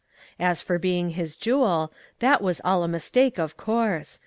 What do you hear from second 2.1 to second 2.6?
that was